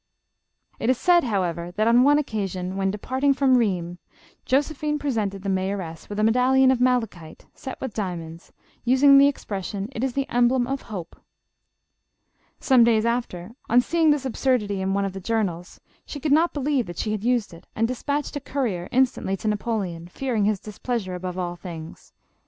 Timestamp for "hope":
10.89-11.21